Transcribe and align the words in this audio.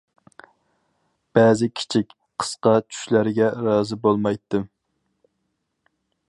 بەزى 1.39 1.67
كىچىك، 1.81 2.15
قىسقا 2.43 2.73
چۈشلەرگە 2.87 3.51
رازى 3.69 3.99
بولمايتتىم. 4.07 4.67